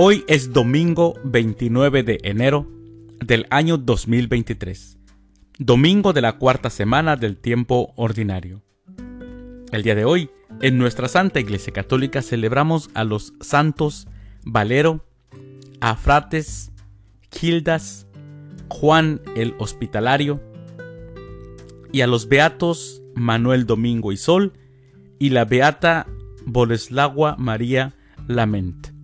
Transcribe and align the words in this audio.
Hoy 0.00 0.24
es 0.28 0.52
domingo 0.52 1.14
29 1.24 2.04
de 2.04 2.20
enero 2.22 2.70
del 3.18 3.48
año 3.50 3.78
2023, 3.78 4.96
domingo 5.58 6.12
de 6.12 6.20
la 6.20 6.38
cuarta 6.38 6.70
semana 6.70 7.16
del 7.16 7.36
tiempo 7.36 7.94
ordinario. 7.96 8.62
El 9.72 9.82
día 9.82 9.96
de 9.96 10.04
hoy, 10.04 10.30
en 10.60 10.78
nuestra 10.78 11.08
Santa 11.08 11.40
Iglesia 11.40 11.72
Católica 11.72 12.22
celebramos 12.22 12.90
a 12.94 13.02
los 13.02 13.34
santos 13.40 14.06
Valero, 14.44 15.04
Afrates, 15.80 16.70
Gildas, 17.32 18.06
Juan 18.68 19.20
el 19.34 19.56
Hospitalario 19.58 20.40
y 21.90 22.02
a 22.02 22.06
los 22.06 22.28
beatos 22.28 23.02
Manuel 23.16 23.66
Domingo 23.66 24.12
y 24.12 24.16
Sol 24.16 24.52
y 25.18 25.30
la 25.30 25.44
beata 25.44 26.06
Boleslagua 26.46 27.34
María 27.36 27.96
Lament. 28.28 28.97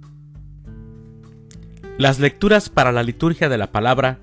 Las 1.97 2.19
lecturas 2.19 2.71
para 2.71 2.91
la 2.91 3.05
liturgia 3.05 3.49
de 3.49 3.57
la 3.57 3.71
palabra 3.71 4.19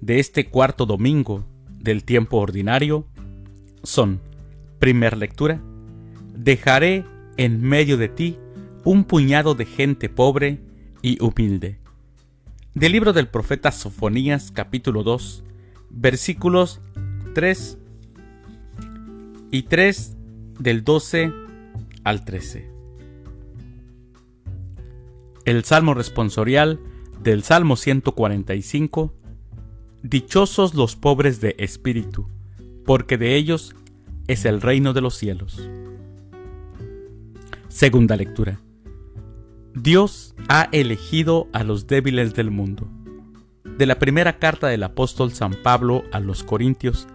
de 0.00 0.20
este 0.20 0.46
cuarto 0.46 0.86
domingo 0.86 1.44
del 1.68 2.04
tiempo 2.04 2.36
ordinario 2.36 3.04
son, 3.82 4.20
primer 4.78 5.16
lectura, 5.16 5.60
dejaré 6.36 7.04
en 7.36 7.60
medio 7.62 7.96
de 7.96 8.08
ti 8.08 8.38
un 8.84 9.02
puñado 9.02 9.56
de 9.56 9.66
gente 9.66 10.08
pobre 10.08 10.60
y 11.02 11.20
humilde. 11.20 11.80
Del 12.74 12.92
libro 12.92 13.12
del 13.12 13.26
profeta 13.26 13.72
Sofonías 13.72 14.52
capítulo 14.52 15.02
2, 15.02 15.42
versículos 15.90 16.80
3 17.34 17.78
y 19.50 19.62
3 19.64 20.16
del 20.60 20.84
12 20.84 21.32
al 22.04 22.24
13. 22.24 22.70
El 25.44 25.64
Salmo 25.64 25.92
responsorial 25.92 26.78
del 27.22 27.42
Salmo 27.42 27.76
145, 27.76 29.12
Dichosos 30.02 30.74
los 30.74 30.94
pobres 30.94 31.40
de 31.40 31.56
espíritu, 31.58 32.28
porque 32.84 33.18
de 33.18 33.34
ellos 33.34 33.74
es 34.28 34.44
el 34.44 34.60
reino 34.60 34.92
de 34.92 35.00
los 35.00 35.16
cielos. 35.16 35.68
Segunda 37.68 38.16
lectura. 38.16 38.60
Dios 39.74 40.34
ha 40.48 40.68
elegido 40.72 41.48
a 41.52 41.64
los 41.64 41.86
débiles 41.86 42.34
del 42.34 42.50
mundo. 42.50 42.88
De 43.64 43.84
la 43.84 43.98
primera 43.98 44.38
carta 44.38 44.68
del 44.68 44.84
apóstol 44.84 45.32
San 45.32 45.54
Pablo 45.62 46.04
a 46.12 46.20
los 46.20 46.44
Corintios, 46.44 47.08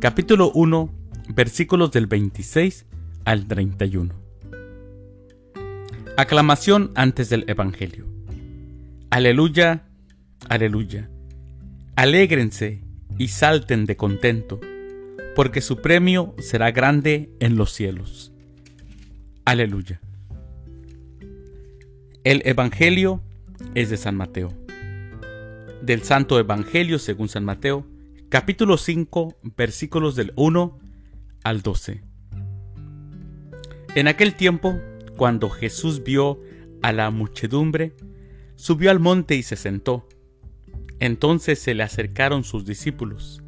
capítulo 0.00 0.50
1, 0.54 0.90
versículos 1.34 1.92
del 1.92 2.06
26 2.06 2.86
al 3.24 3.46
31. 3.46 4.14
Aclamación 6.16 6.90
antes 6.94 7.28
del 7.28 7.44
Evangelio. 7.48 8.09
Aleluya, 9.10 9.82
aleluya. 10.48 11.10
Alégrense 11.96 12.84
y 13.18 13.26
salten 13.26 13.84
de 13.84 13.96
contento, 13.96 14.60
porque 15.34 15.60
su 15.62 15.82
premio 15.82 16.32
será 16.38 16.70
grande 16.70 17.28
en 17.40 17.56
los 17.56 17.72
cielos. 17.72 18.32
Aleluya. 19.44 20.00
El 22.22 22.40
Evangelio 22.44 23.20
es 23.74 23.90
de 23.90 23.96
San 23.96 24.14
Mateo. 24.14 24.54
Del 25.82 26.04
Santo 26.04 26.38
Evangelio 26.38 27.00
según 27.00 27.28
San 27.28 27.44
Mateo, 27.44 27.84
capítulo 28.28 28.76
5, 28.76 29.38
versículos 29.56 30.14
del 30.14 30.32
1 30.36 30.78
al 31.42 31.62
12. 31.62 32.00
En 33.96 34.06
aquel 34.06 34.36
tiempo, 34.36 34.78
cuando 35.16 35.50
Jesús 35.50 36.04
vio 36.04 36.38
a 36.80 36.92
la 36.92 37.10
muchedumbre, 37.10 37.96
subió 38.60 38.90
al 38.90 39.00
monte 39.00 39.36
y 39.36 39.42
se 39.42 39.56
sentó. 39.56 40.06
Entonces 40.98 41.58
se 41.58 41.74
le 41.74 41.82
acercaron 41.82 42.44
sus 42.44 42.66
discípulos. 42.66 43.42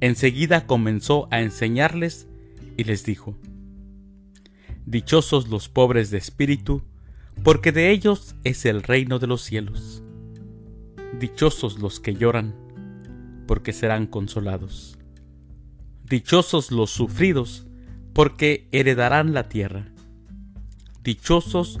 Enseguida 0.00 0.66
comenzó 0.66 1.26
a 1.32 1.40
enseñarles 1.40 2.28
y 2.76 2.84
les 2.84 3.04
dijo, 3.04 3.36
Dichosos 4.84 5.48
los 5.48 5.68
pobres 5.68 6.12
de 6.12 6.18
espíritu, 6.18 6.84
porque 7.42 7.72
de 7.72 7.90
ellos 7.90 8.36
es 8.44 8.64
el 8.66 8.84
reino 8.84 9.18
de 9.18 9.26
los 9.26 9.42
cielos. 9.42 10.04
Dichosos 11.18 11.80
los 11.80 11.98
que 11.98 12.14
lloran, 12.14 12.54
porque 13.48 13.72
serán 13.72 14.06
consolados. 14.06 14.96
Dichosos 16.04 16.70
los 16.70 16.90
sufridos, 16.90 17.66
porque 18.12 18.68
heredarán 18.70 19.34
la 19.34 19.48
tierra. 19.48 19.88
Dichosos 21.02 21.80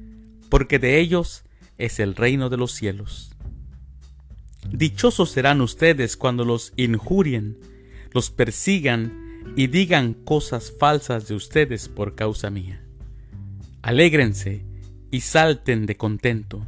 porque 0.51 0.79
de 0.79 0.99
ellos 0.99 1.45
es 1.77 2.01
el 2.01 2.13
reino 2.13 2.49
de 2.49 2.57
los 2.57 2.73
cielos. 2.73 3.31
Dichosos 4.69 5.31
serán 5.31 5.61
ustedes 5.61 6.17
cuando 6.17 6.43
los 6.43 6.73
injurien, 6.75 7.57
los 8.11 8.31
persigan 8.31 9.41
y 9.55 9.67
digan 9.67 10.13
cosas 10.13 10.73
falsas 10.77 11.29
de 11.29 11.35
ustedes 11.35 11.87
por 11.87 12.15
causa 12.15 12.49
mía. 12.49 12.83
Alégrense 13.81 14.65
y 15.09 15.21
salten 15.21 15.85
de 15.85 15.95
contento, 15.95 16.67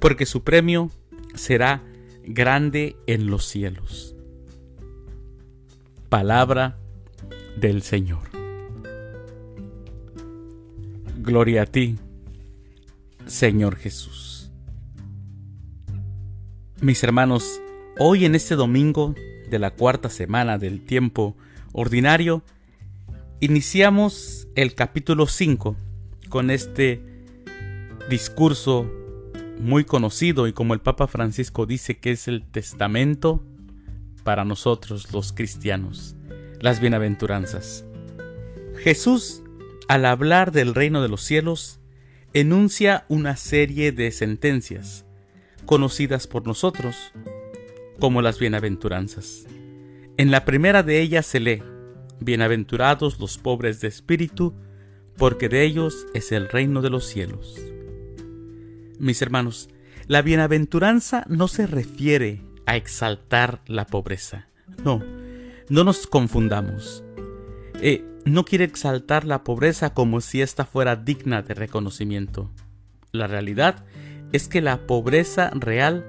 porque 0.00 0.26
su 0.26 0.42
premio 0.42 0.90
será 1.34 1.84
grande 2.24 2.96
en 3.06 3.28
los 3.28 3.44
cielos. 3.46 4.16
Palabra 6.08 6.80
del 7.56 7.82
Señor. 7.82 8.28
Gloria 11.18 11.62
a 11.62 11.66
ti, 11.66 11.96
Señor 13.28 13.76
Jesús. 13.76 14.50
Mis 16.80 17.04
hermanos, 17.04 17.60
hoy 17.98 18.24
en 18.24 18.34
este 18.34 18.54
domingo 18.54 19.14
de 19.50 19.58
la 19.58 19.70
cuarta 19.70 20.08
semana 20.08 20.56
del 20.56 20.84
tiempo 20.84 21.36
ordinario, 21.72 22.42
iniciamos 23.40 24.48
el 24.54 24.74
capítulo 24.74 25.26
5 25.26 25.76
con 26.30 26.50
este 26.50 27.02
discurso 28.08 28.90
muy 29.60 29.84
conocido 29.84 30.46
y 30.48 30.54
como 30.54 30.72
el 30.72 30.80
Papa 30.80 31.06
Francisco 31.06 31.66
dice 31.66 31.98
que 31.98 32.12
es 32.12 32.28
el 32.28 32.50
testamento 32.50 33.44
para 34.24 34.46
nosotros 34.46 35.12
los 35.12 35.34
cristianos, 35.34 36.16
las 36.60 36.80
bienaventuranzas. 36.80 37.84
Jesús, 38.82 39.42
al 39.86 40.06
hablar 40.06 40.50
del 40.50 40.74
reino 40.74 41.02
de 41.02 41.08
los 41.08 41.22
cielos, 41.22 41.78
enuncia 42.34 43.04
una 43.08 43.36
serie 43.36 43.92
de 43.92 44.10
sentencias, 44.10 45.04
conocidas 45.66 46.26
por 46.26 46.46
nosotros 46.46 47.12
como 47.98 48.22
las 48.22 48.38
bienaventuranzas. 48.38 49.46
En 50.16 50.30
la 50.30 50.44
primera 50.44 50.82
de 50.82 51.00
ellas 51.00 51.26
se 51.26 51.40
lee, 51.40 51.62
Bienaventurados 52.20 53.20
los 53.20 53.38
pobres 53.38 53.80
de 53.80 53.86
espíritu, 53.88 54.54
porque 55.16 55.48
de 55.48 55.64
ellos 55.64 56.06
es 56.14 56.32
el 56.32 56.48
reino 56.48 56.82
de 56.82 56.90
los 56.90 57.06
cielos. 57.06 57.56
Mis 58.98 59.22
hermanos, 59.22 59.68
la 60.08 60.22
bienaventuranza 60.22 61.24
no 61.28 61.46
se 61.46 61.66
refiere 61.68 62.42
a 62.66 62.76
exaltar 62.76 63.62
la 63.66 63.86
pobreza. 63.86 64.48
No, 64.84 65.02
no 65.68 65.84
nos 65.84 66.06
confundamos. 66.08 67.04
Eh, 67.80 68.04
no 68.28 68.44
quiere 68.44 68.64
exaltar 68.64 69.24
la 69.24 69.44
pobreza 69.44 69.94
como 69.94 70.20
si 70.20 70.42
ésta 70.42 70.64
fuera 70.64 70.96
digna 70.96 71.42
de 71.42 71.54
reconocimiento. 71.54 72.50
La 73.12 73.26
realidad 73.26 73.84
es 74.32 74.48
que 74.48 74.60
la 74.60 74.86
pobreza 74.86 75.50
real 75.54 76.06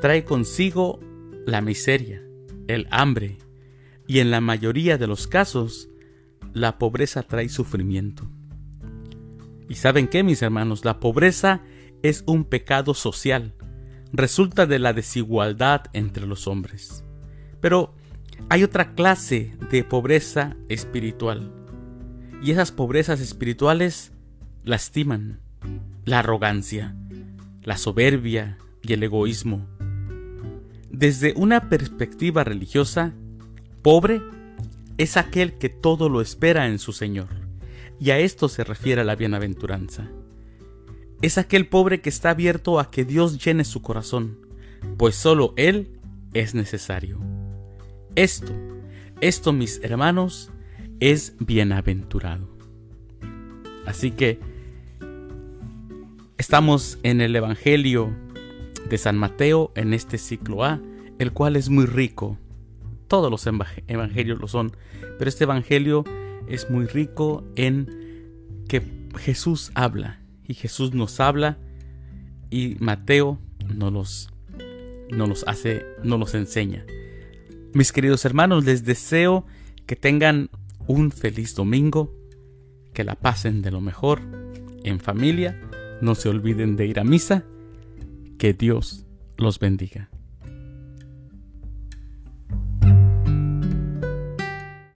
trae 0.00 0.24
consigo 0.24 1.00
la 1.46 1.60
miseria, 1.60 2.22
el 2.68 2.86
hambre, 2.90 3.38
y 4.06 4.20
en 4.20 4.30
la 4.30 4.40
mayoría 4.40 4.98
de 4.98 5.06
los 5.06 5.26
casos, 5.26 5.88
la 6.52 6.78
pobreza 6.78 7.22
trae 7.22 7.48
sufrimiento. 7.48 8.28
¿Y 9.68 9.76
saben 9.76 10.08
qué, 10.08 10.22
mis 10.22 10.42
hermanos? 10.42 10.84
La 10.84 10.98
pobreza 10.98 11.62
es 12.02 12.24
un 12.26 12.44
pecado 12.44 12.94
social, 12.94 13.54
resulta 14.12 14.66
de 14.66 14.78
la 14.78 14.92
desigualdad 14.92 15.82
entre 15.92 16.26
los 16.26 16.48
hombres. 16.48 17.04
Pero 17.60 17.94
hay 18.48 18.64
otra 18.64 18.94
clase 18.94 19.56
de 19.70 19.84
pobreza 19.84 20.56
espiritual. 20.68 21.52
Y 22.42 22.52
esas 22.52 22.72
pobrezas 22.72 23.20
espirituales 23.20 24.12
lastiman 24.64 25.40
la 26.04 26.20
arrogancia, 26.20 26.96
la 27.62 27.76
soberbia, 27.76 28.56
y 28.82 28.92
el 28.92 29.02
egoísmo. 29.02 29.66
Desde 30.90 31.34
una 31.36 31.68
perspectiva 31.68 32.44
religiosa, 32.44 33.12
pobre 33.82 34.20
es 34.98 35.16
aquel 35.16 35.58
que 35.58 35.68
todo 35.68 36.08
lo 36.08 36.20
espera 36.20 36.66
en 36.66 36.78
su 36.78 36.92
Señor, 36.92 37.28
y 37.98 38.10
a 38.10 38.18
esto 38.18 38.48
se 38.48 38.64
refiere 38.64 39.04
la 39.04 39.16
bienaventuranza. 39.16 40.10
Es 41.22 41.38
aquel 41.38 41.68
pobre 41.68 42.00
que 42.00 42.08
está 42.08 42.30
abierto 42.30 42.80
a 42.80 42.90
que 42.90 43.04
Dios 43.04 43.42
llene 43.42 43.64
su 43.64 43.82
corazón, 43.82 44.38
pues 44.96 45.14
solo 45.14 45.52
Él 45.56 45.98
es 46.32 46.54
necesario. 46.54 47.20
Esto, 48.20 48.52
esto 49.22 49.54
mis 49.54 49.80
hermanos, 49.82 50.50
es 51.00 51.34
bienaventurado. 51.38 52.54
Así 53.86 54.10
que 54.10 54.38
estamos 56.36 56.98
en 57.02 57.22
el 57.22 57.34
Evangelio 57.34 58.14
de 58.90 58.98
San 58.98 59.16
Mateo 59.16 59.72
en 59.74 59.94
este 59.94 60.18
ciclo 60.18 60.64
A, 60.64 60.82
el 61.18 61.32
cual 61.32 61.56
es 61.56 61.70
muy 61.70 61.86
rico. 61.86 62.36
Todos 63.08 63.30
los 63.30 63.46
evangelios 63.86 64.38
lo 64.38 64.48
son, 64.48 64.76
pero 65.18 65.26
este 65.26 65.44
evangelio 65.44 66.04
es 66.46 66.68
muy 66.68 66.84
rico 66.84 67.42
en 67.56 67.88
que 68.68 68.82
Jesús 69.16 69.72
habla 69.74 70.20
y 70.46 70.52
Jesús 70.52 70.92
nos 70.92 71.20
habla 71.20 71.56
y 72.50 72.76
Mateo 72.80 73.40
nos 73.74 73.90
los, 73.94 74.30
los 75.08 75.42
hace, 75.48 75.86
nos 76.04 76.20
los 76.20 76.34
enseña. 76.34 76.84
Mis 77.72 77.92
queridos 77.92 78.24
hermanos, 78.24 78.64
les 78.64 78.84
deseo 78.84 79.46
que 79.86 79.94
tengan 79.94 80.50
un 80.88 81.12
feliz 81.12 81.54
domingo, 81.54 82.12
que 82.92 83.04
la 83.04 83.14
pasen 83.14 83.62
de 83.62 83.70
lo 83.70 83.80
mejor 83.80 84.20
en 84.82 84.98
familia, 84.98 85.60
no 86.00 86.16
se 86.16 86.28
olviden 86.28 86.76
de 86.76 86.86
ir 86.86 86.98
a 86.98 87.04
misa, 87.04 87.44
que 88.38 88.54
Dios 88.54 89.06
los 89.36 89.60
bendiga. 89.60 90.10